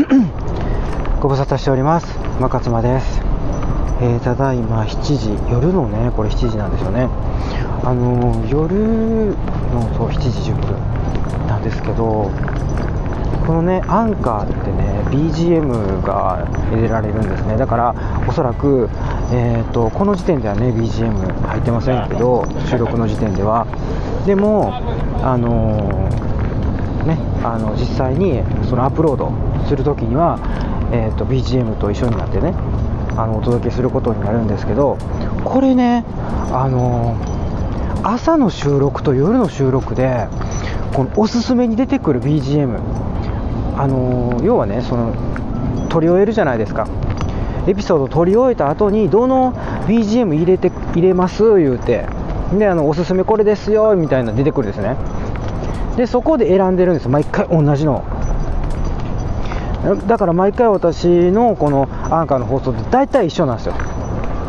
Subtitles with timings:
[1.20, 2.06] ご無沙汰しております。
[2.38, 3.20] 馬勝間です、
[4.00, 7.08] えーただいま7時夜のねこれ7時なんですよね。
[7.84, 9.34] あのー夜
[9.74, 12.30] のそう7時10分なんですけど
[13.46, 17.58] このねアンカーってね BGM が入れられるんですね。
[17.58, 17.94] だから
[18.26, 18.88] おそらく、
[19.32, 23.66] えー、とこの時点ではね BGM 入ってませんけど収録の時点では。
[24.24, 24.72] でも
[25.22, 26.30] あのー
[27.00, 29.32] ね、あの実際にそのアップロード
[29.70, 30.40] するときには、
[30.92, 32.54] えー、と BGM と一緒になってね
[33.16, 34.98] あのお届けすることになるんですけど
[35.44, 36.04] これね、
[36.52, 37.40] あのー
[38.02, 40.26] 朝の収録と夜の収録で
[40.94, 42.80] このおすすめに出てくる BGM、
[43.76, 45.14] あのー要はねその
[45.90, 46.88] 撮り終えるじゃないですか。
[47.68, 49.52] エピソード撮り終えた後にどの
[49.86, 51.56] BGM 入れて入れます？
[51.58, 52.06] 言うて。
[52.58, 54.96] であのおすすめこれですよみたいな出てくるんですね。
[55.96, 57.08] でそこで選んでるんです。
[57.08, 58.02] 毎回同じの
[60.06, 63.74] だから毎回私のこのアンカーの放送って大体一緒なんですよ、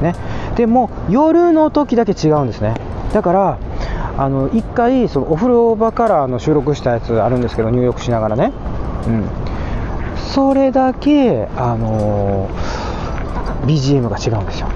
[0.01, 0.13] ね、
[0.55, 2.75] でも夜の時だけ違うんですね。
[3.13, 3.57] だから
[4.17, 8.52] あの1回そのお風呂場からの収録したやつあるんですけど入浴しながらね、
[9.07, 9.25] うん、
[10.17, 12.91] それだけ、あのー
[13.61, 14.69] BGM が違うんですよ、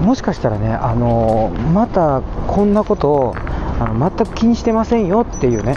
[0.00, 3.34] うん、もしかしたらね、あのーまたこんなことを
[3.80, 5.76] あの全く気にしてませんよっていうね。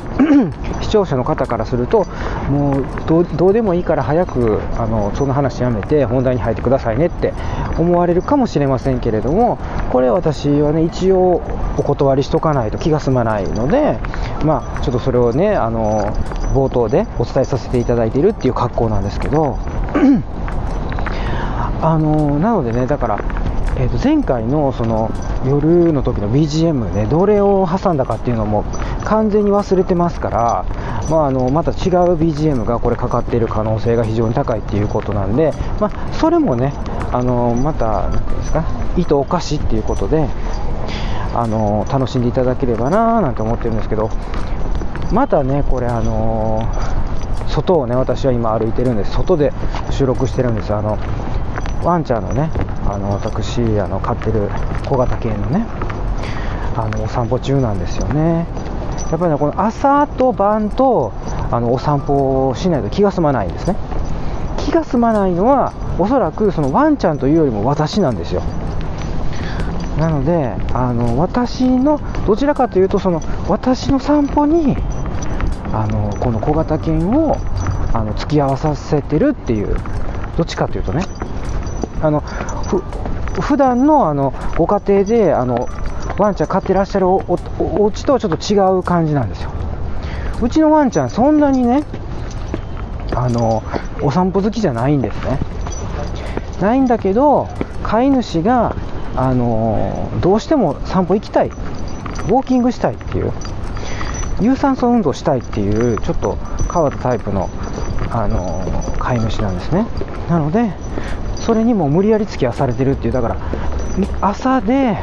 [0.92, 2.06] 聴者の方からすると
[2.50, 7.34] もうどうでもいいから早くあのその話やめて本題に入ってくださいねって
[7.80, 9.58] 思われるかもしれませんけれども
[9.92, 11.42] これ私はね一応
[11.78, 13.98] お断りしとかないと気が済まないので
[14.44, 16.14] まあちょっとそれをねあの
[16.54, 19.58] 冒頭でお伝えさせていただいているっていう格好なんですけど
[21.82, 23.41] あのなのでねだから
[23.78, 25.12] えー、と前回のその
[25.46, 28.64] 夜の時の BGM ねどれを挟んだかっていうのも
[29.06, 30.66] 完全に忘れてますから、
[31.10, 31.78] まあ、あのまた違う
[32.16, 36.74] BGM がこれかかっている可能性が非常に高いっていうことなんで、まあ、それもね
[37.12, 38.66] あのまた何ていうんですか
[38.98, 40.28] 意図おかしっていうことで
[41.34, 44.10] あの楽しんでいただければななんて思ってるんですけど
[45.12, 46.62] またねこれあの
[47.48, 49.52] 外をね私は今歩いてるんです外で
[49.92, 50.74] 収録してるんです。
[50.74, 50.98] あの
[51.84, 52.50] ワンちゃんのね
[52.92, 54.50] あの私あの飼ってる
[54.88, 55.66] 小型犬のね
[56.76, 58.46] あのお散歩中なんですよね。
[59.12, 61.12] やっぱりねこの朝と晩と
[61.52, 63.76] あのお散歩をしないと気が済まないんですね。
[64.58, 68.42] 気が済まないのはおそらくそのワンちゃんというよりも私なんですよ。
[69.98, 74.78] なのであの私のどちらかというとその私の散歩に
[75.74, 77.38] あのこの小型犬を
[77.94, 79.76] あの付き合わさせてるっていう
[80.38, 81.04] どっちかというとね。
[82.02, 82.24] あの
[82.80, 85.68] 普段のあのご家庭であの
[86.18, 87.22] ワンちゃん飼ってらっしゃるお
[87.60, 89.52] おお家とはちょっと違う感じなんですよ。
[90.42, 91.84] うちのワンちゃんそんなにね
[93.16, 93.64] あの
[94.02, 95.40] お散歩好きじゃないんですね。
[96.62, 97.48] ないんだけど
[97.84, 98.76] 飼い主が
[99.16, 101.48] あのどうしても散歩行きたい。
[101.48, 103.32] ウォーキングしたいっていう。
[104.40, 106.38] 有酸素運動したいっていうちょっと
[106.74, 107.50] 変わったタイプの
[108.10, 108.66] あの
[108.98, 109.86] 飼い主なんですね。
[110.30, 110.72] なので
[111.46, 113.38] それにも無理やり付き合わされてるっていうだから
[114.22, 114.98] 朝で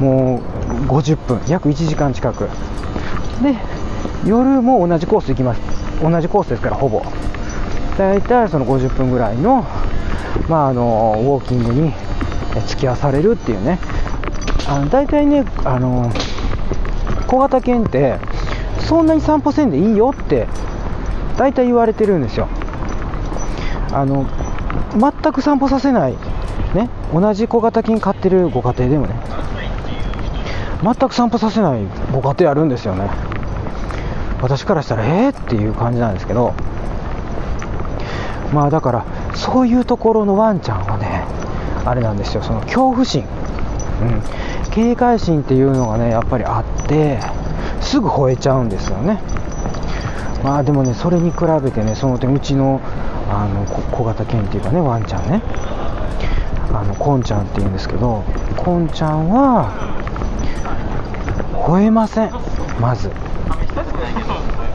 [0.00, 0.40] も
[0.86, 2.48] う50分約1時間近く。
[3.42, 3.56] で
[4.26, 5.60] 夜も同じコース行きます
[6.02, 7.02] 同じコースですからほぼ。
[7.96, 9.66] 大体その50分ぐらいの,、
[10.48, 11.92] まあ、あのウォーキングに
[12.56, 13.78] え付き合わされるっていうね。
[14.68, 16.10] あの大体ねあの
[17.26, 18.18] 小型犬って
[18.80, 20.46] そんなに散歩せんでいいよって
[21.36, 22.48] 大体言われてるんですよ。
[23.92, 24.26] あの
[24.98, 26.12] 全く散歩させない、
[26.74, 29.14] ね、同じ小型犬飼ってるご家庭でもね。
[30.82, 33.10] 全く散歩させないご家庭あるんですよね。
[34.40, 35.30] 私からしたらえー？
[35.30, 36.54] っていう感じなんですけど。
[38.52, 41.24] まあだからそういうところのワンちゃんはね
[41.84, 42.42] あれなんですよ。
[42.42, 43.24] その恐怖心、
[44.02, 44.22] うん、
[44.70, 47.20] 警戒心っていうのがねやっぱりあって
[47.80, 49.20] すぐ吠えちゃうんですよね。
[50.42, 52.80] まあでもねそれに比べてねその点うちの
[53.30, 55.42] あの小型犬っていうかねワンちゃんね。
[56.72, 58.22] あのコンちゃんっていうんですけど
[58.56, 59.70] コンちゃんは
[61.66, 62.30] 吠えません。
[62.80, 63.10] まず。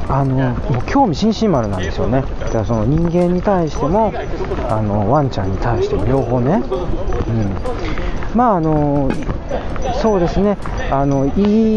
[0.08, 0.36] あの
[0.72, 2.22] もう興味津々丸なんですよね。
[2.40, 4.14] だからその人間に対しても
[4.70, 7.32] あのワンちゃんに対しても両方ね、う
[8.36, 9.10] ん、まああの
[10.02, 10.58] そうですね。
[10.92, 11.32] あのい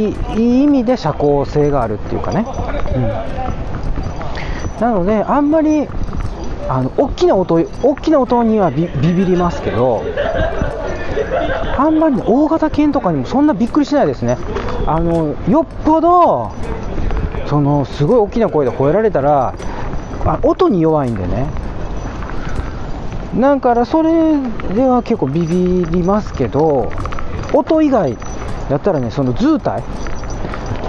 [0.08, 2.44] いいい意味で社交性があるっていうかね、
[2.94, 3.08] うん、
[4.80, 5.88] なのであんまり
[7.08, 10.04] 大きな音大きな音にはビビりますけど
[11.76, 14.36] あんまりね大型犬とかにもそんなびっくりしないですね。
[14.86, 16.52] あのよっぽど
[17.46, 19.54] そのすごい大きな声で吠えられたら
[20.24, 21.46] あ音に弱いんでね。
[23.36, 24.10] だからそれ
[24.74, 26.90] では結構ビビりますけど
[27.52, 28.16] 音以外
[28.70, 29.82] だったらねその図体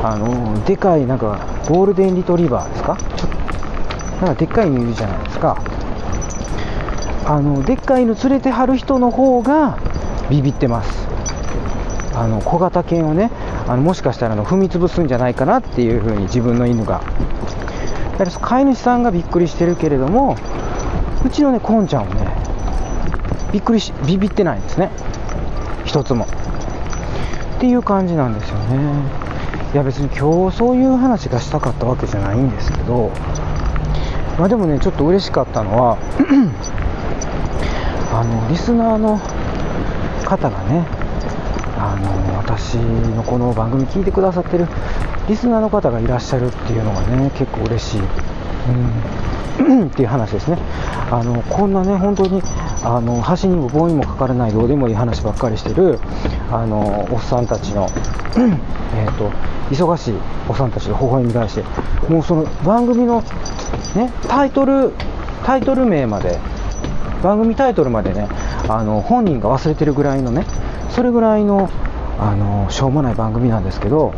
[0.03, 2.97] あのでかいなんかゴールデンリトリバーですか？
[3.17, 3.27] ちょ
[4.25, 5.61] なんかでっかい犬いるじゃないですか。
[7.29, 9.77] あのでっかい犬連れてはる人の方が
[10.31, 11.07] ビビってます。
[12.15, 13.29] あの小型犬をね
[13.67, 17.03] あのもしかしたらの踏み潰すんじゃないかなっていう風に自分の犬が。
[18.17, 20.37] だから飼い主さんがびっくりしてるけれども
[21.23, 22.35] うちのねコンちゃんはね
[23.53, 24.89] びっくりしビビってないんですね。
[25.85, 26.25] 一つも。
[26.25, 28.75] っていう感じなんですよね。
[29.71, 33.11] いや別に今日そういう話がしたかったわけじゃないんですけど。
[34.39, 35.97] まあでもねちょっと嬉しかったのは
[38.11, 39.17] あのリスナーの
[40.25, 40.85] 方がね
[41.77, 44.67] あの私のこの番組聞いてくださってる
[45.27, 48.01] リスナーの方がいらっしゃるっていうのがね結構嬉しい、
[49.59, 50.57] うん、 っていう話ですね。
[51.11, 52.41] あのこんなね本当に
[52.83, 55.99] あの端にも棒にもかからないどうでもいい話ばっかりしてる
[56.51, 57.87] あのおっさんたちの、
[58.95, 59.29] えーと、
[59.69, 60.13] 忙しい
[60.47, 61.63] おっさんたちの微笑み返して
[62.11, 63.21] もうその番組の、
[63.95, 64.93] ね、タイトル
[65.45, 66.39] タイトル名まで
[67.21, 68.27] 番組タイトルまでね
[68.67, 70.45] あの本人が忘れてるぐらいのね
[70.89, 71.69] それぐらいの
[72.19, 74.13] あのしょうもない番組なんですけど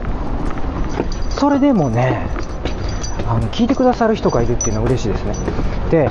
[1.30, 2.28] それでもね
[3.28, 5.36] あの聞いてくださる人がいるっていうのは嬉しいですね。
[5.90, 6.10] で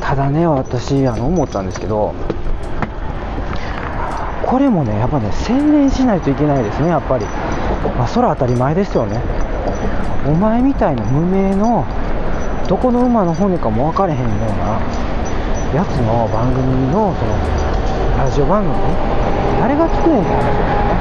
[0.00, 2.14] ただね私あの思ったんですけど
[4.44, 7.24] これもねやっぱね専念しないといけないですねやっぱり。
[7.96, 9.20] まあそれは当たり前ですよね。
[10.26, 11.86] お前みたいな無名の
[12.68, 14.80] どこの馬の骨かも分かれへんような
[15.74, 17.30] やつの番組のその
[18.18, 18.74] ラジオ番組
[19.60, 20.98] 誰が聞くねんって話ですよね。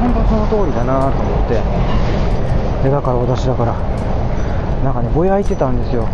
[0.00, 1.54] 本当その通りだなと思って。
[2.84, 3.74] でだから私だから
[4.84, 6.06] なんかねぼやいてたんですよ。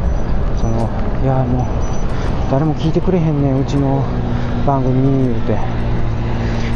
[0.57, 0.89] その
[1.23, 1.67] いやもう
[2.51, 4.03] 誰も聞いてくれへんねんうちの
[4.67, 5.59] 番組言うて。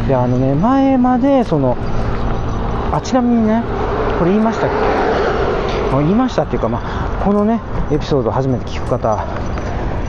[0.07, 1.75] であのね前までその
[2.91, 3.63] あちなみにね
[4.19, 4.75] これ言いましたっけ？
[5.97, 9.25] 言いましたっていうか、まあ、このねエピソード初めて聞く方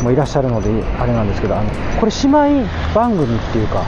[0.02, 1.70] もいらっしゃるのであれなんですけどあの
[2.00, 2.28] これ姉
[2.60, 3.84] 妹番組っていうか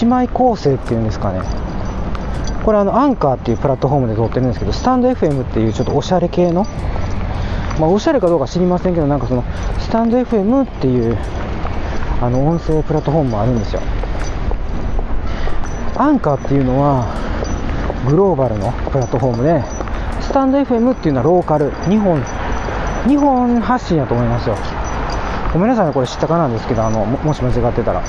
[0.00, 1.40] 姉妹構成っていうんですかね。
[2.64, 6.66] これあのアンカーっていうプラットフォームで撮ってるんですけどスタンド FM っていうちょっとおしゃれ系の
[7.78, 9.44] まあ、おしゃれかどうか知りませんけどなんかその
[9.80, 11.18] スタンド FM っていう
[12.20, 13.80] あの音声プラットフォームもあるんですよ。
[15.96, 17.06] アンカーっていうのは
[18.08, 19.62] グローバルのプラットフォームで
[20.20, 22.22] スタンド FM っていうのはローカル日本
[23.06, 24.56] 日本発信やと思いますよ。
[25.52, 28.02] ごめんなさいねこれ知ったかなんですけどあのもし間違ってたら。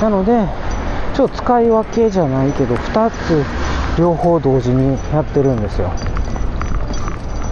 [0.00, 0.46] なので
[1.14, 3.44] ちょっと使い分けじゃないけど2つ
[3.98, 5.92] 両方同時にやってるんですよ。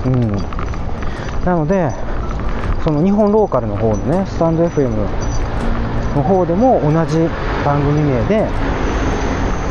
[0.07, 0.37] うん。
[1.45, 1.91] なので
[2.85, 4.91] その日本ローカルの方でねスタンド FM
[6.17, 7.19] の方でも同じ
[7.65, 8.47] 番組名で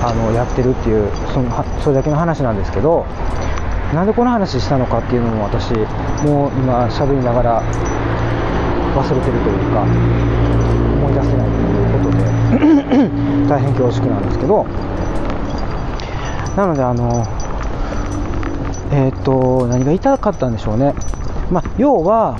[0.03, 3.06] あのやってるっていうそのそれだけの話なんですけど
[3.94, 5.71] なんでこの話したのかっていうのも私
[6.24, 7.63] もう今喋りながら
[8.95, 14.63] 忘れてるというか思い出せないということで 大変恐縮なんですけど
[16.56, 17.24] なのであの
[18.91, 20.94] えっ、と何が言いたかったんでしょうね。
[21.52, 22.37] まあ要は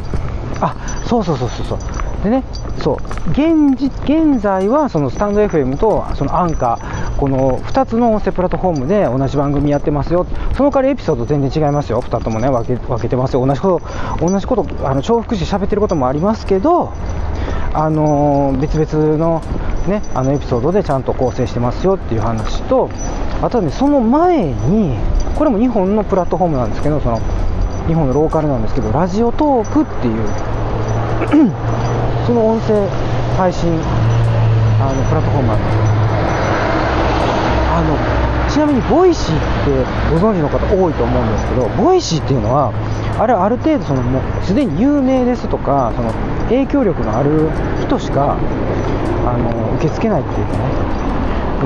[0.59, 2.24] あそうそうそうそうそう。
[2.24, 2.43] でね
[2.81, 3.29] そう。
[3.31, 6.88] 現現在はそのスタンド FM とそのアンカー。
[7.19, 13.81] この2つの音声プラットフォームで同じ番組やってますよ、その代わりエピソード全然違いますよ、2つもね分け分けてますよ、同じこ
[14.17, 16.93] と、同じことあの重複して喋ってることもありますけど、
[17.73, 19.41] あの、別々の,、
[19.85, 22.89] ね、あのエピソードでちゃんと構成してますよっていう話と、
[23.41, 24.95] あとはね、その前に、
[25.35, 27.19] これも日本のプラットフォームなんですけど、その
[27.88, 30.25] 日本のローカルなんですけど、ラジオトークっていう
[32.25, 32.88] その音声
[33.35, 33.69] 配信
[34.81, 35.99] あのプラットフォームなんです。
[37.79, 37.95] あの
[38.51, 39.71] ちなみにボイシーって
[40.12, 42.74] ご存知の方多いと思うんですけどボイシーっていうのは
[43.17, 46.12] あれある程度そのもうすでに有名ですとかその
[46.51, 47.50] 影響力のある
[47.81, 51.00] 人しかあの受け付けないっていうかね。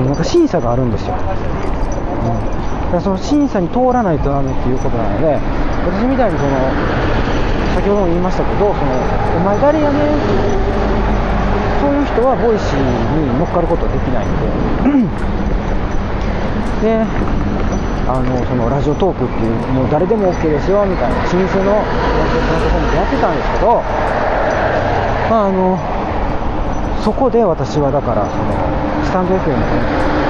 [0.02, 5.38] なんか審査があるんですよ、うん、だからその審査に通らないとダメっていうことなので
[5.86, 6.50] 私みたいにその
[7.78, 8.90] 先ほども言いましたけどその
[9.38, 10.02] お前誰やねん
[11.78, 12.78] そういう人はボイシー
[13.32, 14.73] に乗っかることはできないので。
[16.84, 17.00] で
[18.04, 23.80] あのそのラジオトークっていうもう誰でも OK ですよみたいな老舗のプラットフォームでやってたんですけど、
[25.32, 25.80] まあ、あの
[27.00, 28.52] そこで私はだからその
[29.00, 29.64] スタンド FM でね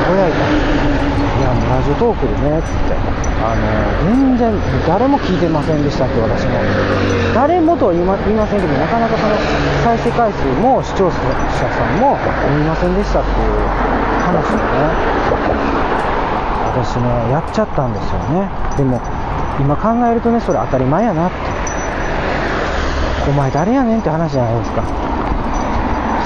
[0.06, 0.94] ぼやいたんです
[1.34, 3.24] いやもうラジオトークでねっつって。
[3.44, 3.60] あの
[4.08, 4.54] 全然
[4.86, 6.52] 誰も聞いてませんでしたって私も。
[7.34, 9.36] 誰もとは言いませんけどなかなかその
[9.84, 12.16] 再生回数も視聴者さんも
[12.56, 13.68] 見ませんでしたっていう
[14.24, 15.83] 話をね。
[16.74, 18.50] 私ねやっちゃったんですよね。
[18.76, 19.00] でも
[19.60, 21.36] 今考えるとねそれ当たり前やなって。
[23.26, 24.82] お前誰やねんって話じゃないですか。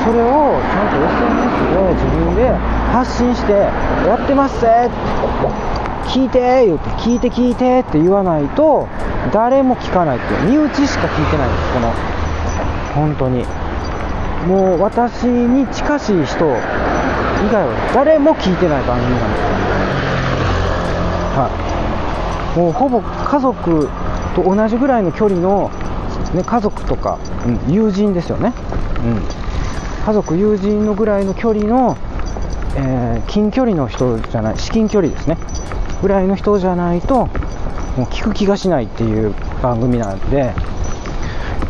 [0.04, 2.50] それをちゃんと SNS で自分で
[2.92, 4.90] 発信してやってますぜ。
[6.06, 8.88] 聞いて言って聞いて聞いてって言わないと
[9.30, 11.92] 誰も聞かないって身内しか聞いてないんですこの
[12.94, 13.44] 本当に。
[14.46, 16.48] もう私に近しい人以
[17.52, 19.48] 外は誰も聞いてない番組なんですよ。
[21.38, 22.58] はい。
[22.58, 23.88] もうほぼ家族
[24.34, 25.70] と同じぐらいの距離の、
[26.34, 28.52] ね、家族とか、うん、友人ですよね、
[29.04, 31.96] うん、家族友人のぐらいの距離の、
[32.76, 35.36] えー、近距離の人じゃない至近距離ですね。
[36.02, 37.28] ぐらいの人じゃないとも
[37.98, 40.54] う聞く気がしないっていう番組なんで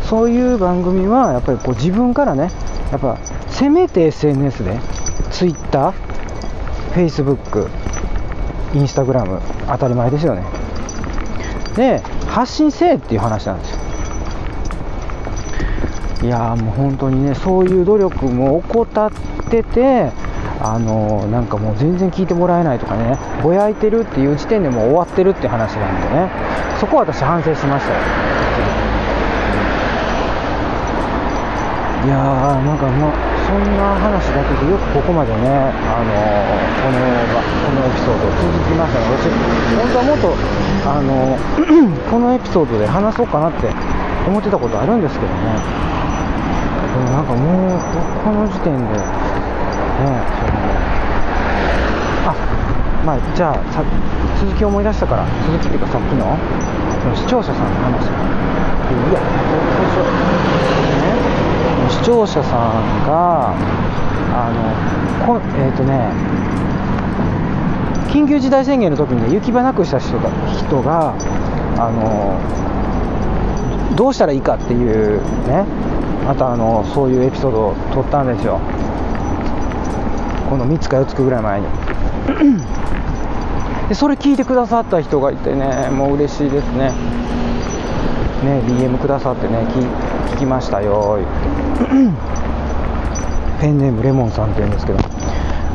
[0.03, 2.51] そういう番組はやっぱりこう自分からね
[2.91, 4.79] やっぱせめて SNS で
[5.31, 5.93] Twitter、
[6.93, 7.69] Facebook、
[8.73, 10.43] インスタグラム当たり前ですよね。
[11.75, 13.77] で発信せえっていう話なんですよ。
[16.23, 19.11] いやもう本当にねそういう努力も怠っ
[19.49, 20.11] てて
[20.61, 26.29] あのなんかもう全然聞いてもらえないとかねぼやいてるっていう時点でもう終わってるって話なんでね。
[26.79, 27.99] そこは私反省しましたよ。
[32.05, 33.11] いやーなんかもう
[33.49, 35.49] そんな話だけでよくここまでね、
[35.89, 36.13] あの
[36.85, 37.01] この
[37.65, 39.33] このエピソード続きましたので、私、
[39.73, 40.37] 本当はもっと、
[40.85, 41.33] あの
[42.13, 43.73] このエピソードで話そうかなって
[44.29, 45.57] 思ってたことあるんですけどね、
[46.93, 47.81] でもなんかもう、
[48.21, 50.61] この時点で、ね、その
[52.29, 52.37] あ
[53.01, 53.81] まあ、じゃあさ、
[54.37, 56.37] 続き思い出したから、続きっていうかさっきの
[57.01, 58.05] その視聴者さんの話。
[58.05, 61.28] いや、最初、ね、
[62.09, 62.51] 視聴者さん
[63.05, 63.53] が
[64.33, 64.73] あの
[65.27, 66.11] こえっ、ー、とね
[68.11, 71.13] 緊急事態宣言の時に、ね、行き場なくした人が人が
[71.77, 72.39] あの
[73.95, 75.65] どうしたらいいかっていうね
[76.25, 78.59] またあのそういうエピソードを撮ったんですよ。
[80.49, 81.67] この3つか4つぐらい前に。
[83.89, 86.91] でそれ聞いてくださった人がいてねもう嬉しいですね。
[88.43, 89.59] ね DM くださってね
[90.33, 91.19] 聞きましたよ
[93.59, 94.99] ペンネームレモンさんって言うんですけど。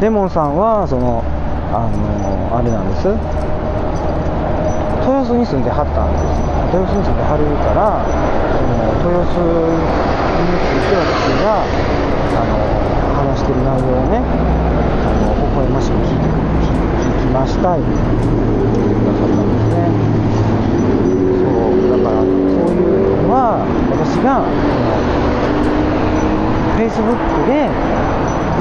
[0.00, 1.23] レモンさんはその
[1.71, 3.06] あのあれなんです。
[5.06, 6.25] 豊洲に住んではったんです。
[6.75, 8.02] 豊洲に住んではるから
[8.52, 9.40] その豊洲に
[10.61, 11.62] ついて私が
[12.37, 12.52] あの
[13.16, 14.21] 話してる内容をねあ
[15.25, 17.94] の微笑ましく聞いて聞きましたいって言
[18.83, 19.59] ってくださったんです
[21.21, 21.24] ね。
[22.71, 24.49] いうのは私がそ
[24.80, 25.04] の
[26.78, 27.16] Facebook
[27.47, 27.68] で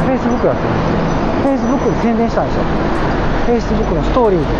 [0.08, 1.68] Facebook やってるんです。
[1.68, 2.64] よ Facebook で宣伝したんですよ。
[3.48, 4.52] Facebook のストーリーズで、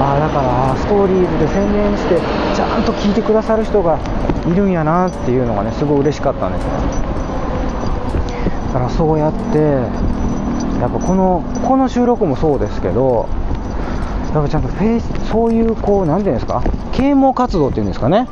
[0.00, 2.18] ああだからストーリーズで宣伝して
[2.56, 3.98] ちゃんと聞いてくださる人が
[4.46, 6.70] いるんやなっていうのがねすごい嬉しかったんですよ。
[8.72, 9.58] だからそうやって
[10.80, 13.28] やっぱこのこの収録もそうですけど
[14.32, 16.62] やっぱちゃんとフェイスそういうこう何て言うんですか？
[16.92, 18.26] 啓蒙活動っていうんですかね？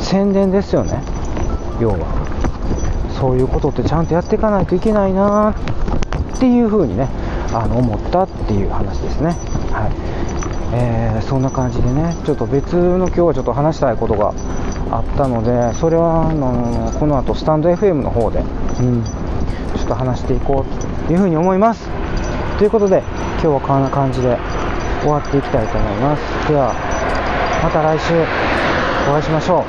[0.00, 1.02] 宣伝ですよね。
[1.80, 2.20] 要は。
[3.20, 5.50] そういうことってちゃんとやっていかないといけないな。
[6.36, 7.06] っていうふうにね
[7.52, 9.36] あの思ったっていう話ですね。
[9.70, 9.92] はい。
[10.72, 14.32] えー、そんな感じでねちょっと別の今日はちょっと話したいことが
[14.90, 21.88] あったのでそれはあのこの後スタンド FM の方で、うん、ちょっと話していこうというふうに思います。
[22.58, 23.02] ということで
[23.34, 24.38] 今日はこんな感じで
[25.00, 26.48] 終わっていきたいと思います。
[26.48, 26.74] では
[27.62, 28.14] また来週
[29.08, 29.64] お会いしましょう。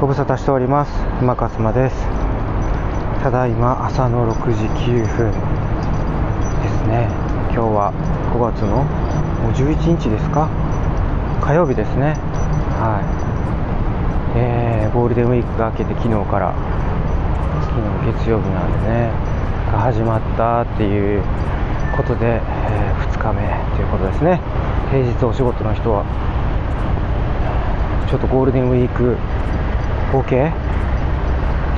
[0.00, 0.92] ご無沙汰しております。
[1.20, 1.96] 馬勝間です。
[3.22, 5.30] ただいま朝の6時9分
[6.62, 7.08] ですね。
[7.52, 7.92] 今日は
[8.32, 8.84] 5月の
[9.42, 10.59] もう11日ですか。
[11.40, 12.14] 火曜日ですね。
[12.78, 13.00] は
[14.36, 14.38] い。
[14.38, 16.54] えー、ゴールデンウィークが明けて昨日から
[17.62, 19.10] 昨日月曜日なんでね
[19.72, 21.22] が始まったっていう
[21.96, 23.42] ことで、えー、2日目
[23.76, 24.40] ということですね。
[24.90, 26.04] 平日お仕事の人は
[28.08, 29.16] ちょっとゴールデンウィーク
[30.12, 30.52] 合計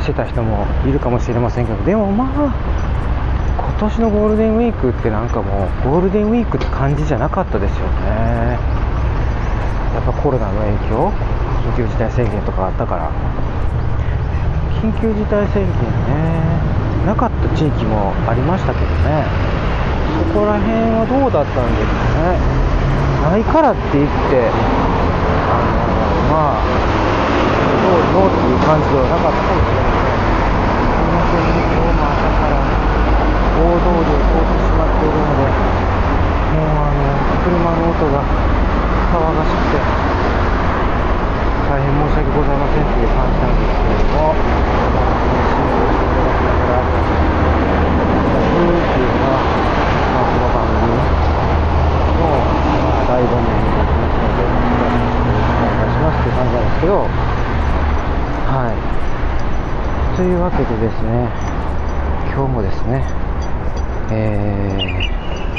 [0.00, 2.54] してた人もいるかもしれませんけどでもまあ
[3.81, 8.82] 今年のゴールデンウィークってなんかもうゴールデンウィークって感じじゃなかったですよね。
[9.95, 11.13] やっぱコロナの影響？
[11.77, 13.11] 緊急事態宣言とかあったから。
[14.81, 15.73] 緊急事態宣言
[16.09, 16.43] ね。
[17.07, 19.25] なかった地域もありましたけどね。
[20.33, 22.63] そこら辺はどうだったんですかね。
[23.23, 25.79] ないからって言ってあの
[26.27, 32.59] まあどうどうっていう感じではなかったかもしれませんすいませんね今日も朝から
[33.63, 37.07] 大通りを通ってしまっているのでもうあの
[37.47, 38.27] 車の音が
[39.12, 39.76] 騒がしくて。
[41.69, 44.33] 大変申し訳ございませんという感じなんですけれども。
[44.33, 46.88] 進行していただきながら
[47.52, 50.97] ふーっていうのが、まあ、この番組
[52.16, 52.25] の、
[53.04, 54.57] 醍醐味になりますのでお
[55.61, 57.04] 願いしますっていう感じなんですけど。
[58.49, 60.16] はい。
[60.16, 61.28] というわけでですね。
[62.33, 63.04] 今日もですね。
[64.11, 64.16] え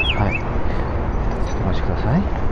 [0.10, 0.42] ー、はい。
[1.46, 2.43] ちょっとお待ちください。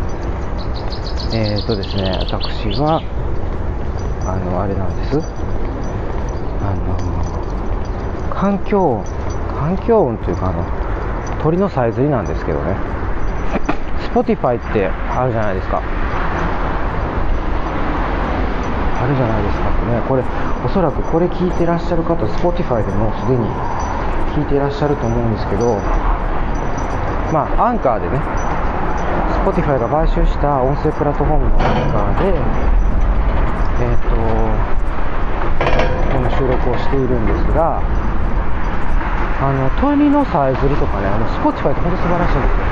[1.33, 3.01] えーとですね、私は、
[4.27, 5.15] あの、あれなんです。
[6.59, 9.05] あの、環境音、
[9.55, 10.65] 環境音というか、あの、
[11.41, 12.75] 鳥のさえずりなんですけどね。
[14.13, 15.81] Spotify ってあるじゃないですか。
[18.99, 20.23] あるじゃないですかってね、これ、
[20.65, 23.47] おそらくこれ聞いてらっしゃる方、Spotify でもすでに
[24.35, 25.75] 聞いてらっしゃると思うんですけど、
[27.31, 28.19] まあ、アンカーでね、
[29.41, 32.37] Spotify が買収した音声プラットフォームのアンカーで、
[33.81, 34.13] えっ、ー、と、
[36.13, 37.81] この収録をしているんですが、
[39.41, 42.69] あの、鳥のさえずりとかね、あの、Spotify って本当に素晴らしいんですよ。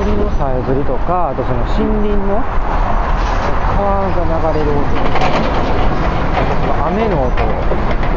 [0.00, 2.40] 鳥のさえずりとか、あとその森林の
[3.76, 5.12] 川が流れる音と
[6.72, 7.44] か、雨の音と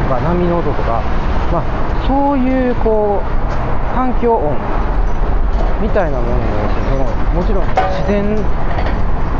[0.08, 1.04] か、波の音とか、
[1.52, 1.64] まあ、
[2.08, 4.56] そういうこう環境音
[5.84, 6.40] みたいなものを
[6.88, 7.04] その
[7.36, 8.24] もちろん自然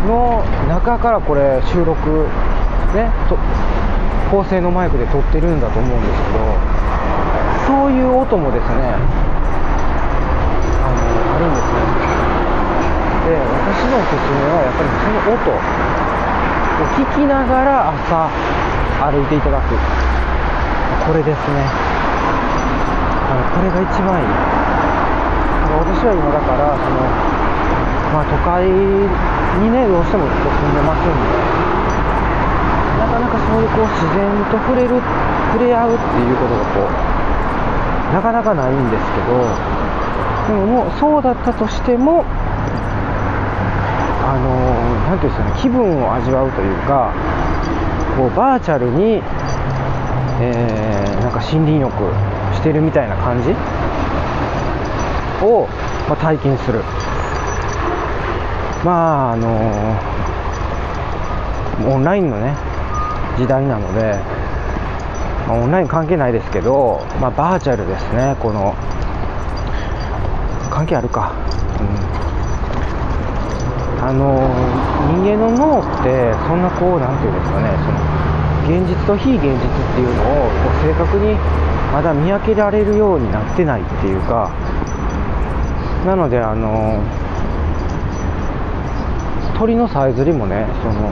[0.04, 2.28] の中からこれ収録
[2.92, 3.40] ねと
[4.30, 6.44] 高性能マイクで撮ってるんだと思うんですけど
[7.64, 8.92] そういう音もですね
[10.84, 11.00] あの
[11.32, 11.80] あるんですね。
[13.24, 15.56] で私のおすすめはやっぱりその音を
[16.92, 18.28] 聞きながら朝
[19.00, 19.72] 歩いていただく。
[21.08, 21.64] これですね。
[23.32, 24.63] あのこれが一番いい。
[25.80, 27.02] 私は今だからその、
[28.14, 31.34] まあ、都会にねどうしても住んでますんで
[33.02, 35.02] なかなかそういうこう自然と触れる
[35.50, 37.14] 触れ合うっていうことがこう
[38.14, 39.42] なかなかないんですけど
[40.46, 42.24] でももうそうだったとしても
[44.22, 47.12] あの何ていうんですかね気分を味わうというか
[48.16, 49.22] こうバーチャルに、
[50.40, 51.92] えー、なんか森林浴
[52.54, 53.50] してるみたいな感じ
[55.44, 55.68] を、
[56.08, 56.80] まあ、体験する。
[58.84, 62.54] まああのー、オンラインのね
[63.38, 64.12] 時代なので、
[65.48, 68.74] まあ、オンライン関係ないですけど、まあ、バーチャルですねこの
[70.70, 71.32] 関係あるか、
[71.80, 71.84] う
[74.02, 78.04] ん、あのー、人間の脳ってそんなこう何て言うんですかねその
[78.64, 79.60] 現実と非現実っ
[79.94, 81.34] ていうのをこう正確に
[81.92, 84.50] まだ見分けられるようになってないっていうか
[86.04, 87.02] なのであの
[89.58, 91.10] 鳥のさえずりもねその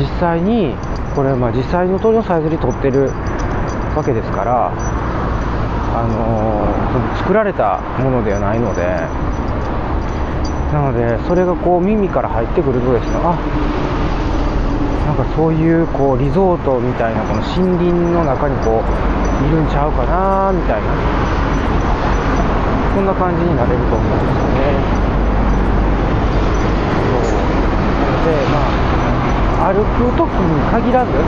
[0.00, 0.74] 実際に
[1.14, 3.10] これまあ実際の鳥のさえずり取ってる
[3.94, 8.82] わけですからあのその作られたものではないので
[10.72, 13.38] なのでそれがこう耳から入ってくるとですねあ
[15.06, 21.32] なんかそういうこうリゾートみたいなこの森林の中にこういるんちゃうかなみたいな。
[22.94, 24.76] そんな感じになれると思うんですよね。
[27.08, 27.40] そう。
[28.28, 28.68] でま
[29.64, 31.24] あ歩く時に限らずなん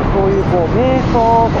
[0.00, 1.12] かそういうこう瞑想
[1.52, 1.60] と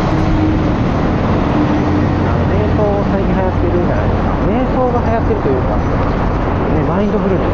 [2.48, 2.80] 瞑想
[3.12, 4.32] 最近流行ってるんじゃないですか。
[4.48, 7.46] 瞑想が流行ってるというか、ね、マインドフルネス。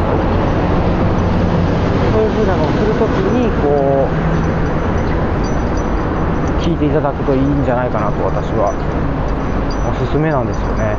[2.13, 4.13] そういう風なのをするときにこう
[6.61, 8.71] 聞いていただくといいんじゃないかなと私は。
[9.89, 10.95] おすすめなんですよね。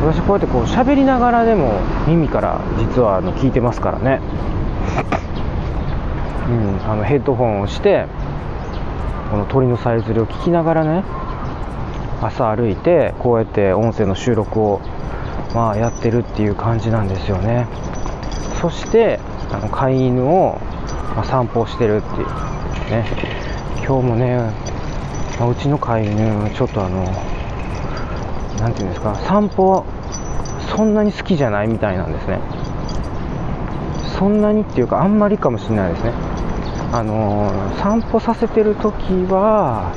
[0.00, 4.20] 私こうやってこう喋りながらでも耳から実はあの聞いてますからね。
[6.48, 8.06] うんあのヘッドホンをして
[9.30, 11.04] この鳥のさえずりを聞きながらね
[12.22, 14.80] 朝歩いてこうやって音声の収録を
[15.54, 17.66] まあやってるっていう感じなんですよね。
[18.60, 19.20] そして
[19.52, 20.58] あの飼い犬を、
[21.24, 22.26] 散歩してるっていう
[22.90, 23.04] ね。
[23.86, 24.52] 今日もね
[25.38, 27.04] まあうちの飼い犬ちょっとあの
[28.58, 29.84] なんていうんですか散歩
[30.74, 32.40] そんなに好きじゃないみたいなんですね。
[34.18, 36.12] そんなにっていうかあんまりかもしれないですね。
[36.92, 38.90] あのー散歩させてる時
[39.30, 39.92] は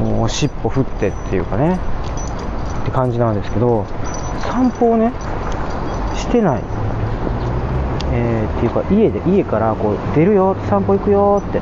[0.00, 1.78] もう尻尾振ってっていうかね
[2.82, 3.84] って感じなんですけど
[4.40, 5.12] 散歩をね
[6.16, 6.62] してない。
[8.14, 11.60] えーっていうか家で家からこう出るよ散歩行くよって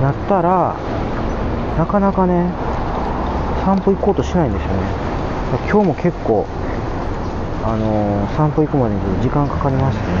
[0.00, 0.76] なったら
[1.78, 2.50] なかなかね
[3.64, 4.74] 散歩行こうとしないんですよね。
[5.68, 6.46] 今日も結構
[7.64, 10.12] あのー散歩行くまでに時間かかりましたね。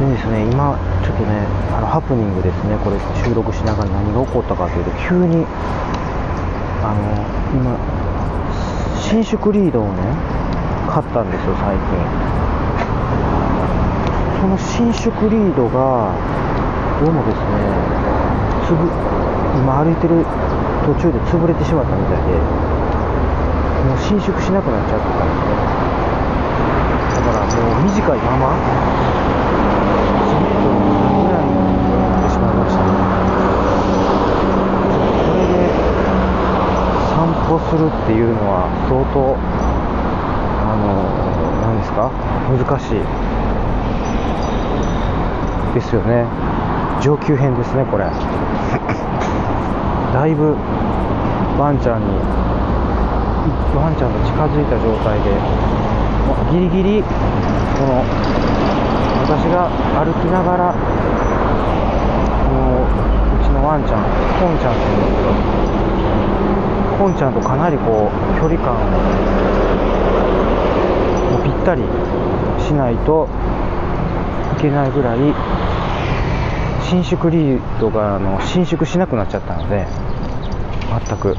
[0.00, 2.76] でですね今ちょっとねあのハプニングですね。
[2.84, 5.44] これ収録しながら何が起こったかというと急に
[6.82, 7.02] あの
[7.54, 7.76] 今
[8.98, 10.02] 伸縮リードをね
[10.88, 11.82] 買ったんですよ最近。
[14.40, 16.14] その伸縮リードが
[17.02, 18.21] どうもですね
[18.72, 18.88] つぶ
[19.60, 20.24] 今歩いてる
[20.88, 22.32] 途中で潰れてしまったみたいで
[23.84, 25.44] もう伸縮しなくなっちゃってたんで
[27.20, 28.56] だからもう短いまま1
[30.40, 30.80] メートル
[31.20, 32.88] ぐらいになってしまいましたね。
[35.20, 35.68] これで
[37.12, 39.36] 散歩するっていうのは相当
[40.64, 41.04] あの
[41.60, 42.08] 何ですか？
[42.48, 43.04] 難しい。
[45.74, 46.26] ですよね。
[47.02, 48.04] 上級編ですねこれ。
[50.12, 50.54] だいぶ
[51.58, 52.06] ワンちゃんに
[53.74, 55.34] ワンちゃんと近づいた状態で
[56.52, 57.08] ギリギリこ
[57.88, 58.04] の
[59.24, 60.72] 私が歩きながら
[62.52, 62.88] もう
[63.40, 64.04] うちのワンちゃん
[64.38, 68.76] コンちゃんっていうんですけどコンちゃんとかなりこう距離感
[71.34, 71.82] をぴったり
[72.62, 73.28] しないと
[74.58, 75.18] いけないぐらい
[76.90, 79.86] 伸縮リードがあの伸縮しなくなっちゃったので
[81.08, 81.36] 全く。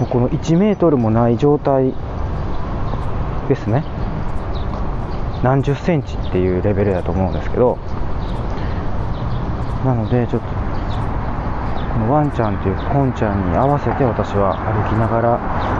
[0.00, 1.94] もうこの1メートルもない状態
[3.48, 3.82] ですね。
[5.42, 7.78] 何十センチっていうレベルだと思うんですけど。
[9.84, 10.48] なのでちょっと
[11.94, 15.38] このワンちゃんというコンちゃんに合わせて私は歩きながら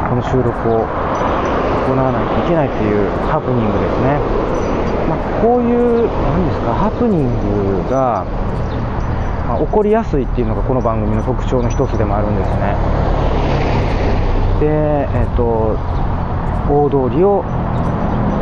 [0.09, 4.17] この収録を行わないといけないというハプニングですね、
[5.09, 8.25] まあ、こういう何ですかハプニングが、
[9.47, 12.75] まあ起こりやすいっていうのがこの番組の特徴の一つでもあるんですね。
[14.59, 14.67] で
[15.15, 15.79] えっ、と
[16.69, 17.45] 大通りを、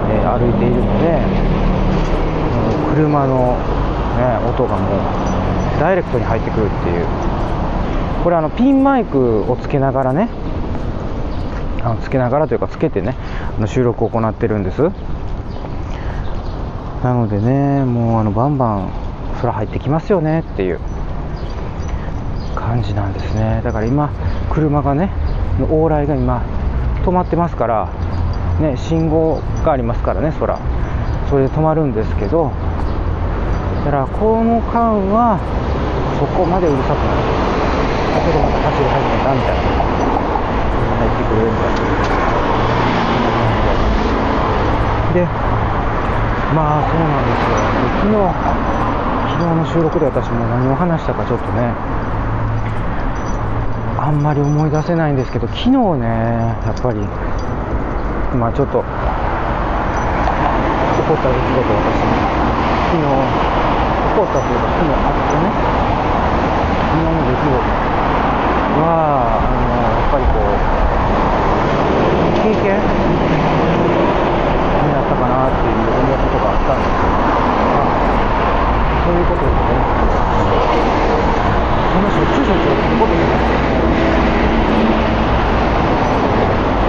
[0.08, 1.20] えー歩いているので
[2.94, 3.58] 車の、
[4.16, 7.06] ね、音がもうダイレクトに入ってくるっていう。
[8.24, 10.30] これあのピンマイクをつけながらね
[11.82, 13.14] あのつけながらというかつけてね
[13.58, 14.90] あの収録を行ってるんです。
[17.04, 18.90] なのでねもうあのバンバン
[19.42, 20.80] 空入ってきますよねっていう
[22.56, 23.60] 感じなんですね。
[23.62, 24.10] だから今
[24.50, 25.10] 車がね
[25.60, 26.42] 往来が今
[27.04, 27.90] 止まってますから
[28.58, 30.58] ね信号がありますからね空。
[31.28, 32.50] それで止まるんですけど
[33.84, 35.38] だからこの間は
[36.18, 37.16] そこまでうるさくない。
[38.16, 39.60] だけどまた走り始めたみたいな。
[41.04, 41.68] 入ってくるみた
[45.20, 45.63] いなで
[46.54, 47.58] まあそうなんですよ。
[48.04, 48.14] 昨日
[49.34, 51.74] 昨日の収録で私も何を話したかちょっとね
[53.98, 57.00] あんまり思い出せないんですけど昨日ねやっぱり
[58.38, 58.86] まあちょっと起
[61.08, 62.14] こった出来事私ね
[62.92, 63.10] 昨日
[64.14, 65.50] 起こったというか昨日あってね
[66.94, 67.58] 昨日の出来事
[68.78, 70.62] はあのやっぱりこう
[72.46, 72.78] 経験
[74.84, 77.08] になったかなっていう思うことがあったんですよ、
[77.72, 77.96] まあ、
[79.04, 79.80] そういうことでね
[81.94, 83.64] そのしょっちゅうしょっちゅうことじゃないです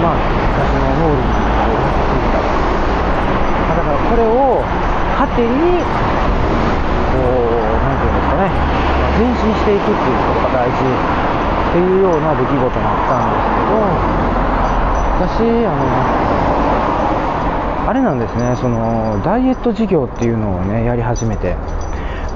[0.04, 4.60] まあ私の脳裏にこうついたあだからこれを
[5.16, 5.80] 糧に
[7.12, 8.52] こうなんていうんですかね
[9.16, 13.80] 前進していくっていうことが大事っていうような出来事があったんですけど
[15.16, 16.35] 私あの
[17.86, 21.56] あれなんですねそのダイエット事業っていうのをねやり始めて。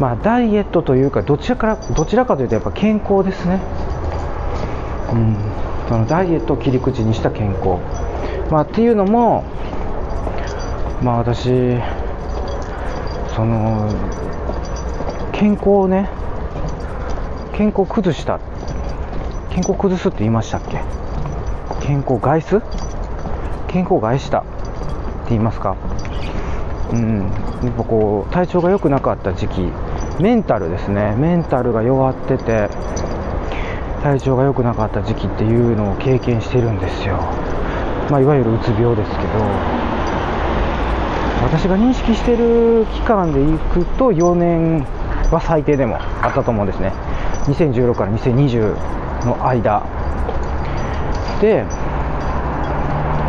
[0.01, 3.61] まあダイエットというかどちらからどちらかというとやっぱ健康ですね。
[5.13, 5.37] うん。
[5.91, 7.77] そのダイエットを切り口にした健康。
[8.51, 9.45] まあっていうのも
[11.03, 11.51] まあ私
[13.35, 13.93] その
[15.33, 16.09] 健康をね
[17.53, 18.41] 健康崩した。
[19.51, 20.81] 健康崩すって言いましたっけ？
[21.83, 22.63] 健康を害す？
[23.69, 24.45] 健康を害した。
[25.31, 25.77] 言いますか。
[26.93, 27.33] うん。
[27.62, 29.73] やっぱこう体調が良くなかった時期。
[30.21, 31.14] メンタルですね。
[31.16, 32.69] メンタルが弱ってて
[34.03, 37.16] 体調が良くなかった時期っていうのを経験してるんですよ、
[38.11, 39.21] まあ、いわゆるうつ病ですけど。
[41.43, 44.85] 私が認識してる期間でいくと4年
[45.31, 46.93] は最低でもあったと思うんですね。
[47.47, 49.83] 2016から2020の間。
[51.40, 51.64] で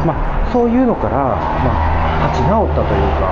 [0.05, 1.35] まあそういうのから、ま
[1.87, 1.90] あ、
[2.31, 3.27] 立ち直ったというか、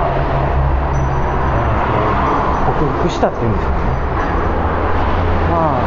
[2.78, 3.76] 克服したっていうんですかね。
[5.50, 5.82] まあ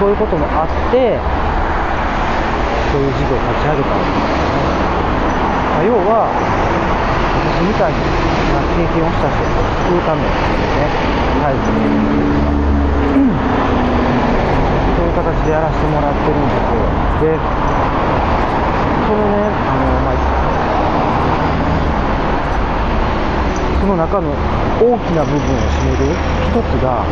[0.00, 1.20] そういうこともあって
[2.90, 4.64] そういう事業を立ち上げたわけですね、
[5.76, 8.00] まあ、要は私みたいな
[8.74, 10.88] 経験をした人を救うためにね、
[11.38, 11.84] タイプで、
[13.14, 13.36] うん、
[14.96, 16.88] そういう形でやらせてもらってるんですよ。
[17.20, 17.36] で、
[19.06, 20.18] そのね、あの、まあ、
[23.80, 24.30] その中の
[24.78, 26.12] 大きな部分を占める
[26.52, 27.02] 一つが、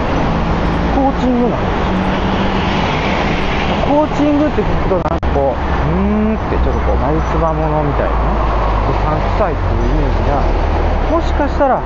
[0.95, 1.89] コーチングなんです。
[3.89, 8.49] コーチングって聞くとなんかこう、うーんってちょっとこう、眉唾者みたいなね。
[8.89, 10.41] うさんくさいっていうイメージが
[11.11, 11.83] もしかしたら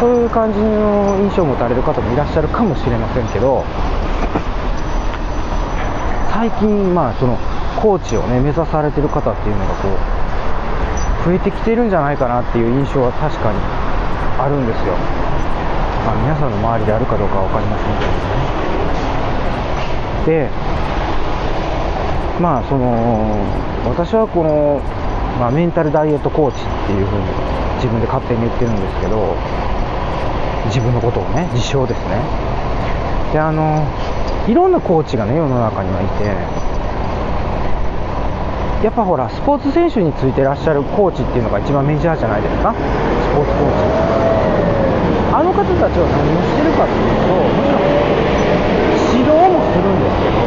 [0.00, 3.64] そういう感じの印象を持たれる方もいらっしゃるかもしれませんけど
[6.32, 7.36] 最近まあその
[7.80, 9.92] コーチをね目指されてる方っていうのがこう
[11.28, 13.60] 増えてきてるんじゃないかなっていう印象は確かに
[14.40, 14.96] あるんですよ、
[16.08, 18.16] まあ、皆さんの周りであるかどうかは分かりませんけど
[20.32, 20.48] ね。
[20.48, 20.48] で
[22.40, 23.44] まあその
[23.84, 24.80] 私はこの
[25.38, 27.26] まあ、メンタルダイエットコーチっていうふうに
[27.76, 29.36] 自分で勝手に言ってるんですけど
[30.66, 32.18] 自分のことをね自称ですね。
[33.32, 33.86] であの
[34.48, 36.67] いろんなコーチがね世の中にはいて
[38.82, 42.70] やっぱほらスポーツ選手についてらっしゃるコーチっていうのが一番メジャーじゃないですか？
[42.72, 42.78] ス
[43.34, 43.82] ポーツコーチ。
[45.34, 47.90] あの方たちは何をしてるかっていうともちろん
[49.18, 50.38] 指導もするんですけど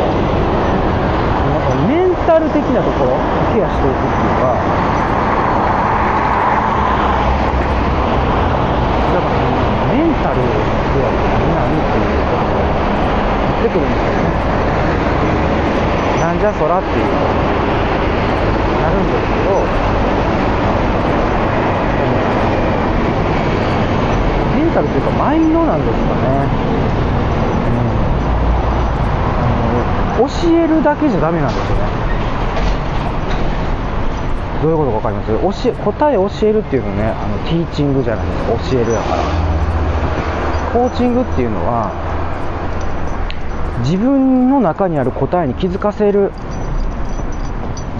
[1.92, 3.20] メンタル的なところ
[3.52, 4.56] ケアしていくっていうか
[9.12, 9.36] だから、
[9.92, 12.64] メンタルケアって何なのっていうことを
[13.60, 14.32] 言ってくるんですよね
[16.24, 17.12] なんじゃそらっていう。
[18.92, 19.56] るんですけど
[24.56, 26.22] メンタルというかマインドなんですかね。
[30.20, 30.28] うん。
[30.28, 31.84] 教えるだけじゃダメなんですよね。
[34.62, 35.64] どういうことか分かります？
[35.64, 38.52] 教え答え教えるっていうのねあのティーチングじゃないですか。
[38.72, 39.24] 教えるだから。
[40.72, 41.92] コーチングっていうのは
[43.84, 46.32] 自分の中にある答えに気づかせる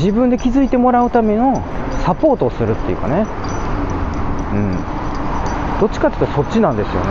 [0.02, 1.64] 自分で気づいてもらうための
[2.04, 3.28] サポートをするっていうかね。
[4.52, 4.76] うん。
[5.80, 7.08] どっちかっていうとそっちなんですよね。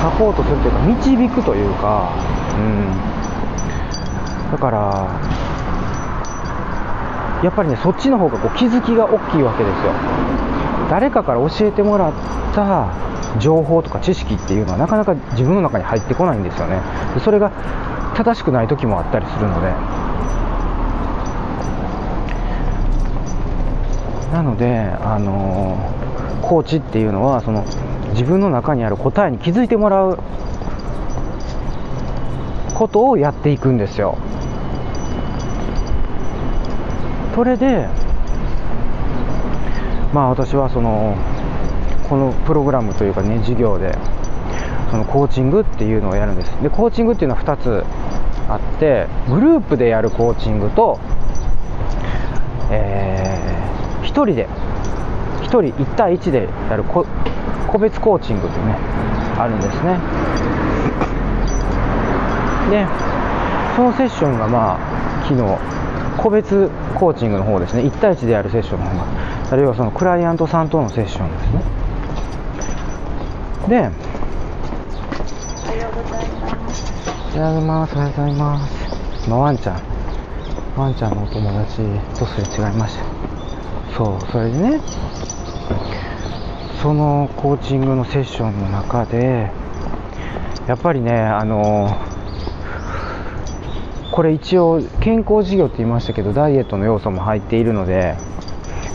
[0.00, 2.12] サポートするというか導くというか。
[2.56, 4.52] うん。
[4.52, 4.78] だから
[7.42, 9.92] やっぱりねそっちの方がこう気づきが大きいわけですよ。
[10.88, 12.12] 誰かから教えてもらっ
[12.54, 12.86] た
[13.40, 16.80] 情報とか知識っていうのはなかなか自分の中に入ってこないんですよね。
[17.24, 17.50] それが
[18.14, 20.05] 正しくない時もあったりするので。
[24.32, 25.76] なのであの
[26.42, 27.64] コーチっていうのはその
[28.10, 30.18] 自分の中にある答えに気づいてもらう
[32.74, 34.18] ことをやっていくんですよ。
[37.34, 37.88] それで
[40.12, 41.16] まあ私はその
[42.08, 43.96] このプログラムというかね授業で
[44.90, 46.50] そのコーチングっていうのをやるんです。
[46.62, 47.84] でコーチングっていうのは2つ
[48.48, 50.98] あってグループでやるコーチングと、
[52.70, 53.25] えー、
[54.24, 54.48] 人で
[55.42, 57.04] 1人1対1でやる個
[57.78, 58.76] 別コーチングってね
[59.38, 59.98] あるんですね
[62.70, 62.86] で
[63.76, 65.76] そのセッションがまあ昨日
[66.16, 69.06] 個別コーチングの方ですね、1対1でやるセッションの方が、
[69.52, 71.62] あるいはそのクライアントさんとのセッションですね。
[73.68, 77.34] で、おはようございます。
[77.36, 77.94] おはようございます。
[77.94, 79.30] おはようございます。
[79.30, 79.80] まあ、ワンちゃん、
[80.76, 81.82] ワンちゃんのお友達
[82.18, 83.25] とすれ違いました。
[83.96, 84.80] そう、それでね、
[86.82, 89.50] そのコーチングのセッションの中で、
[90.66, 91.88] やっぱりね、あの
[94.16, 98.16] これ一応健康事業って言いましたけどダイエットの要素も入っているので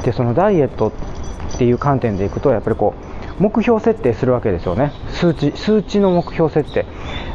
[0.03, 2.95] でそのダイエットっていう観点でいくとやっぱりこ
[3.39, 4.91] う目標設定するわけですよね。
[5.09, 6.87] 数値数値の目標設定。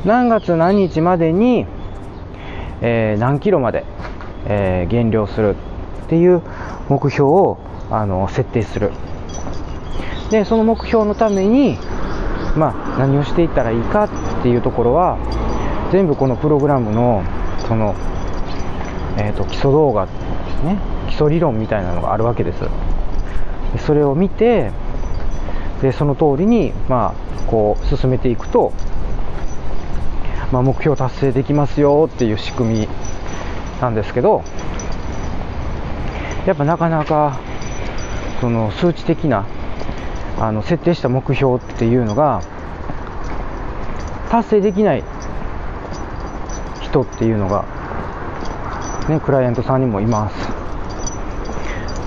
[0.05, 1.65] 何月何日までに、
[2.81, 3.85] えー、何キロまで、
[4.47, 5.55] えー、減量する
[6.07, 6.43] っていう
[6.89, 7.59] 目標を
[7.91, 8.93] あの設定する。
[10.31, 11.79] でその目標のために、
[12.57, 15.19] まあ、何をしていったらいいかっていうところは
[15.93, 17.23] 全部このプログラムの
[17.69, 17.95] その、
[19.19, 22.61] えーと、基礎動画です、ね、基礎理論みたいなのがあるわけです。
[23.73, 24.73] でそれを見て
[25.83, 28.73] でその通りに、まあ、こう進めていくと、
[30.51, 32.89] まあ、目標達成できますよっていう仕組み
[33.81, 34.43] なんですけど
[36.47, 37.39] やっぱなかなか
[38.41, 39.47] その数値的な
[40.39, 42.43] あの設定した目標っていうのが
[44.31, 45.05] 達成できない
[46.83, 47.65] 人っていうのが、
[49.09, 50.37] ね、クライアントさんにもいます。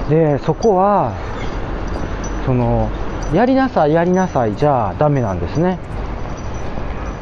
[0.09, 1.13] でそこは
[2.45, 2.89] その
[3.33, 5.79] やりなさいやりなさいじゃダメなんですね。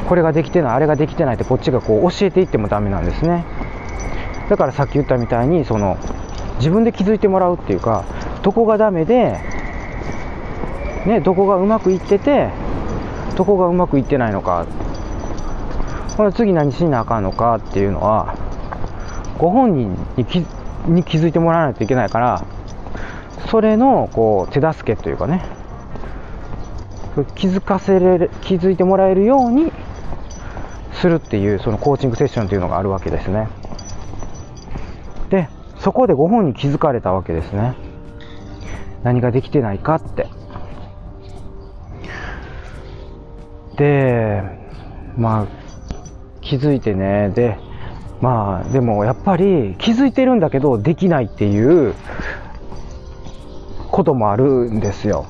[0.08, 3.44] これができてないあれができてないってこっちがこう教えていってもダメなんですね。
[4.48, 5.98] だからさっき言ったみたいにその
[6.58, 8.04] 自分で気づいてもらうっていうか
[8.42, 9.38] どこがダメで、
[11.06, 12.50] ね、どこがうまくいってて
[13.36, 14.66] どこがうまくいってないのか。
[16.16, 18.34] これ次何しなあかんのかっていうのは
[19.38, 20.44] ご本人に気
[20.88, 22.44] に気づいてもらわないといけないから
[23.48, 25.44] それのこう手助けというかね。
[27.36, 29.72] 気づかせれる気づいてもらえるように
[30.92, 33.48] するっていうそのコーチングセッションというのがあるわけですね。
[35.80, 37.74] そこでご本人気づかれたわけですね。
[39.02, 40.26] 何ができてないかって。
[43.76, 44.42] で
[45.16, 45.46] まあ
[46.40, 47.30] 気づいてね。
[47.30, 47.58] で
[48.20, 51.94] まあでもやっぱり気づいてるんだけどできないっていう
[53.90, 55.26] こともあるんですよ。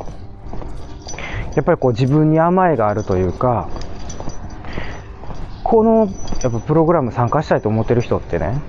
[1.55, 3.69] やっぱりこう自分に甘えがあるというか
[5.65, 6.09] この
[6.43, 8.61] やっぱプログラム参加したいと思ってる人ってね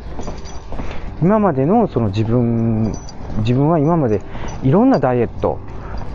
[1.21, 2.93] 今までのその自分
[3.39, 4.21] 自分は今まで
[4.63, 5.59] いろんなダイエット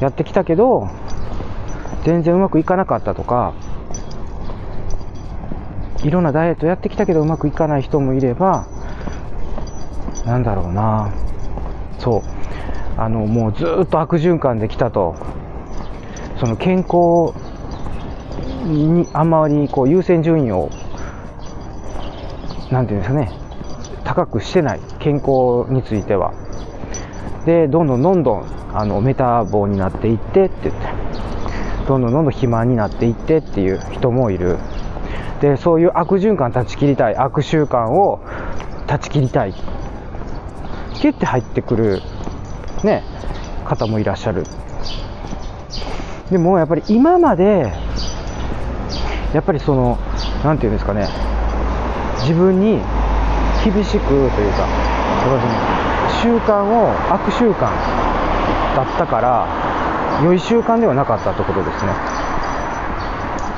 [0.01, 0.88] やってきたけど
[2.05, 3.55] 全然うまくいかなかったとか
[6.03, 8.67] いろんなダイエットやってきたけどうまくいかない人もいれば
[10.25, 11.12] なんだろうな。
[11.99, 12.23] そう。
[12.97, 15.17] あのもうずっと悪循環できたと。
[16.38, 17.33] その健康
[18.67, 20.71] にあんまりこう優先順位を
[22.71, 23.43] なんていうんですかね。
[24.05, 26.33] 高くしてない健康については。
[27.47, 30.88] でどんどんどんどんあのメタボになっていってって言って。
[31.87, 34.57] どんどんどんどん肥満になっていってっていう人もいる。
[35.40, 38.21] でそういう悪循環断ち切りたい悪習慣を
[38.87, 39.55] 断ち切りたい。
[40.95, 42.01] キュッて入ってくる、
[42.83, 43.03] ね、
[43.67, 44.45] 方もいらっしゃる。
[46.31, 47.71] でもやっぱり今まで
[49.35, 49.99] やっぱりその
[50.43, 51.07] 何て言うんですかね。
[52.21, 52.81] 自分に
[53.64, 54.68] 厳しくというか
[55.22, 55.40] その
[56.22, 57.61] 習慣を悪習慣
[58.77, 61.92] だったから良い習慣ではなかったってことですね。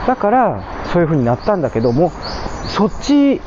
[0.07, 2.11] だからそういう風になったんだけども
[2.65, 3.41] そっち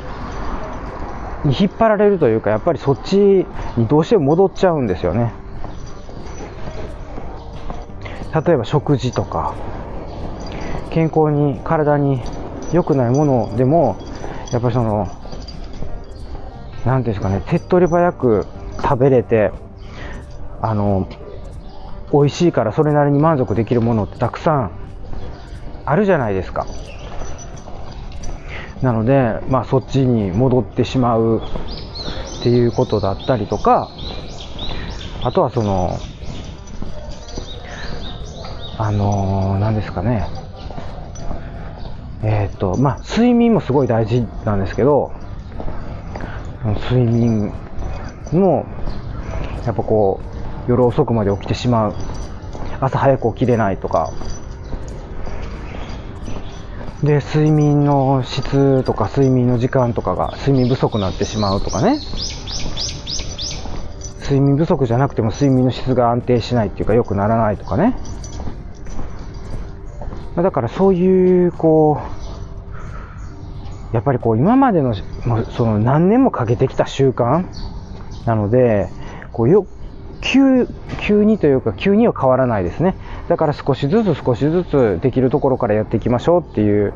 [1.44, 5.32] に引っ張られるというかやっぱりそっちにどうしても戻っちゃうんですよね。
[8.32, 9.54] 例えば食事とか
[10.90, 12.22] 健康に体に
[12.72, 13.96] 良くないものでも
[14.52, 15.08] やっぱりその
[16.84, 18.46] 何ですかね手っ取り早く
[18.82, 19.52] 食べれて
[20.62, 21.08] あの
[22.12, 24.70] 美味しいからそれなりに満足できるものってたくさん
[25.84, 26.66] あるじゃないですか
[28.82, 31.42] なので、まあ、そっちに戻ってしまう
[32.40, 33.90] っていうことだったりとか、
[35.22, 35.98] あとはその、
[38.78, 40.26] あのー、何ですかね。
[42.22, 45.12] えっ、ー、と、まあ、睡眠もすごい大事なんですけど、
[46.64, 47.52] 睡眠
[48.32, 48.66] も、
[49.64, 50.20] やっぱこ
[50.66, 51.94] う、夜遅くまで起きてしまう。
[52.80, 54.12] 朝早く起きれないとか、
[57.02, 61.98] で睡眠の質とか睡眠の時間とかが睡眠不足になってしまうとかね。
[64.20, 67.96] 睡眠不足じゃなくても睡眠の質が安定しないっていうか良くならないとかね。
[70.36, 72.19] だからそういうこう
[73.92, 77.44] やっぱりこう今までのその何年もかけてきた習慣
[78.26, 78.88] なので
[79.32, 79.66] こうよ
[80.20, 80.68] 急
[81.00, 82.94] 急にというか急には変わらないですね。
[83.28, 86.92] だから少しずつ少しずつできるところからやっていきましょうっていう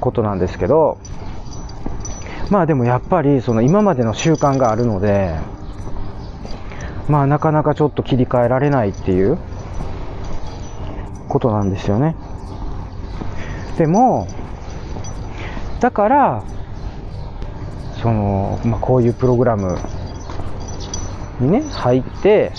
[0.00, 0.98] ことなんですけど
[2.50, 5.38] まあでもやっぱりその今までの習慣があるので
[7.08, 9.38] まあなかなかちょっと切り替えられないっていう
[11.28, 12.14] ことなんですよね。
[13.78, 14.28] でも
[15.80, 16.44] だから
[18.00, 19.78] その、まあ、こういうプログラム
[21.40, 22.52] にね入って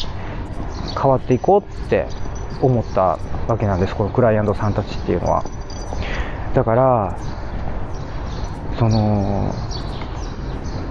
[1.00, 2.08] 変わっていこうって
[2.62, 3.96] 思ったわけなんです。
[3.96, 5.44] このクライアントさんたちっていうのは。
[6.54, 7.18] だから
[8.80, 9.54] その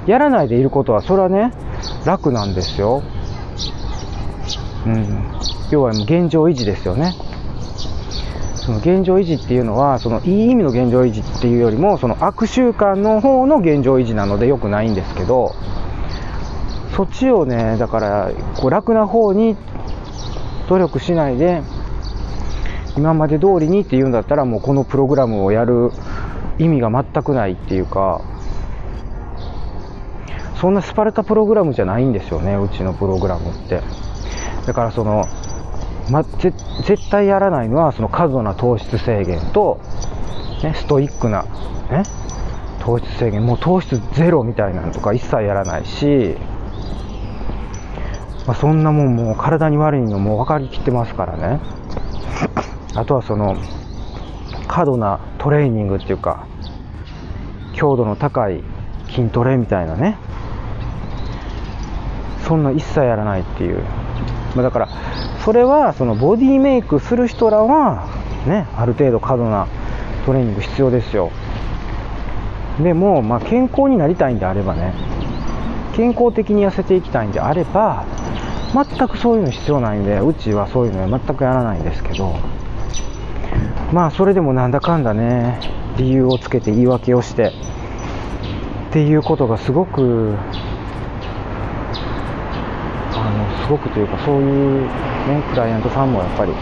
[0.06, 1.52] やらないでいることはそれはね
[2.04, 3.02] 楽なんですよ、
[4.86, 5.32] うん、
[5.70, 7.14] 要は現状維持ですよね。
[8.64, 15.54] その現状維持っていうのはそのいい意味の現状維持っていうよりもその悪習慣の方の現状維持なので良くないんですけど
[16.96, 19.56] そっちをねだからこう楽な方に
[20.68, 21.62] 努力しないで
[22.96, 25.90] 今まで通りにっていうんだったらもうこのプログラムをやる
[26.58, 28.22] 意味が全くないっていうか
[30.58, 33.82] そんなスパルタプログラムじゃないんですよねうちのプログラムって。
[34.66, 35.26] だからその、
[36.10, 39.80] ま、絶対やらないのはその過度な糖質制限と、
[40.62, 41.44] ね、ストイックな、
[41.90, 42.02] ね、
[42.80, 43.44] 糖質制限。
[43.44, 46.36] もう糖質ゼロみたいなのとか一切やらないし
[48.46, 51.60] まあ、そんなもんもう体に悪いのも分かりきってますからね。
[52.94, 53.56] あとはその
[54.68, 56.46] 過度なトレーニングっていうか
[57.74, 58.62] 強度の高い
[59.08, 60.18] 筋トレみたいなね。
[62.46, 63.82] そんな一切やらないっていう、
[64.54, 64.88] まあ、だから
[65.44, 68.08] それはそのボディメイクする人らは
[68.46, 69.68] ねある程度過度な
[70.24, 71.30] トレーニング必要ですよ。
[72.82, 74.94] でも、まあ、健康になりたいんであればね
[75.94, 78.04] 健康的に痩せていきたいんであれば
[78.72, 82.34] 全くそういうの必要ないんでうちはそういうのは全くやらないんですけど
[83.92, 85.60] まあそれでもなんだかんだね
[85.98, 87.52] 理由をつけて言い訳をして
[88.88, 90.34] っていうことがすごく
[93.12, 96.52] あのすごくというかそういうねクライアントさんもやっぱり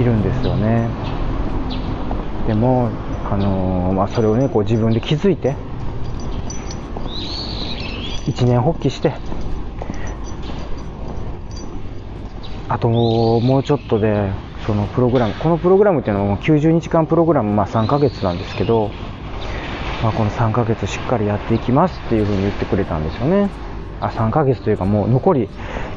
[0.00, 0.88] いるんですよね。
[2.46, 2.90] でも
[3.30, 5.56] あのまあ、それをねこう自分で気づいて
[8.26, 9.14] 一年発起して
[12.68, 14.30] あともうちょっとで
[14.66, 18.90] そのプログラムこのプログラムっていうのは90日間プログラム、まあ、3ヶ月なんですけど、
[20.02, 23.48] まあ、この3ヶ月しっかりやっていきますっていうふうに言ってくれたんですよね。
[24.02, 25.48] あ3ヶ月というかもう残り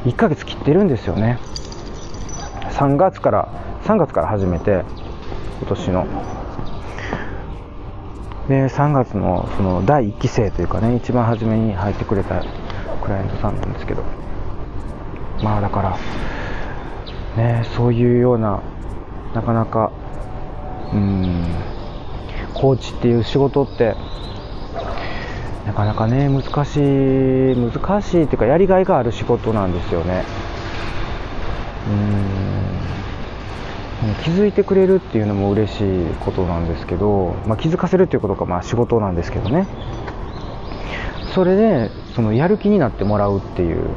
[0.04, 1.38] 1ヶ月切ってるんですよね。
[2.70, 3.48] 3月から
[3.84, 4.84] 3月から始めて
[5.60, 6.06] 今年の。
[8.48, 12.44] で3月のその第1期生というかね一番初めに入ってくれた
[13.02, 14.04] クライアントさんなんですけど。
[15.42, 15.98] まあだから
[17.36, 18.62] ね、そういうような
[19.34, 19.92] なかなか
[20.94, 21.46] うん
[22.54, 23.94] コーチっていう仕事って
[25.66, 26.80] なかなかね難しい
[27.56, 30.24] 難しいっていうかやりがいがある仕事なんですよね。
[31.88, 31.90] う
[34.12, 34.14] ん。
[34.22, 39.66] 気づいてくれるっていうのも嬉しいことなんですけど、まあ、気づかせるっていうことがまあ仕事なんですけどね。
[41.34, 43.88] それでそのやる気になってもらうっていう。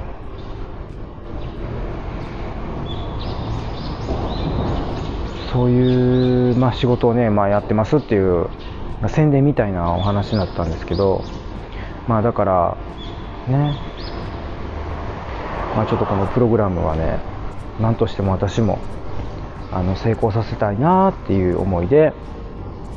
[5.51, 8.49] そういう、まあ、仕事をね、まあ、やってますっていう、
[9.01, 11.23] まあ、宣伝みたいなお話だったんですけど、
[12.09, 12.77] まあ、だから
[13.47, 13.77] ね、
[15.75, 17.19] まあ、ちょっとこのプログラムはね
[17.79, 18.79] 何としても私も
[19.71, 22.11] あの成功させたいなっていう思いで、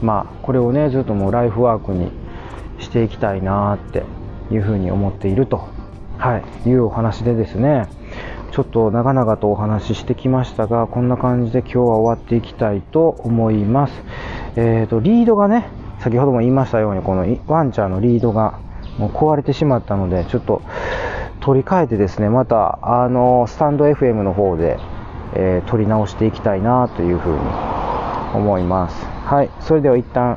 [0.01, 2.11] まあ、これをねずっともうライフワークに
[2.79, 4.03] していきたいなって
[4.51, 5.69] いうふうに思っていると、
[6.17, 7.89] はい、いうお話でですね。
[8.51, 13.95] ちょっと長々とお話ししてきましたが、こんな感じで今日は終わっていきたいと思います。
[14.57, 15.69] えっ、ー、と、リードがね、
[16.01, 18.59] 先ほども言いましたように、このワンちゃんのリードが
[18.99, 20.63] もう壊れてしまったので、ちょっと
[21.41, 24.79] 取り替えてですね、また、あの、スタンド FM の方で、
[25.35, 27.39] えー、取り直していきたいなというふうに
[28.35, 29.07] 思います。
[29.25, 30.37] はい、それでは一旦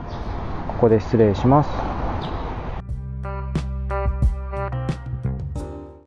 [0.67, 1.94] ここで失礼します。